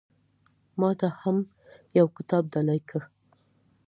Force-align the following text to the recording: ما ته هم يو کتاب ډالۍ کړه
ما 0.79 0.89
ته 0.99 1.07
هم 1.21 1.37
يو 1.97 2.05
کتاب 2.17 2.43
ډالۍ 2.53 2.79
کړه 2.89 3.05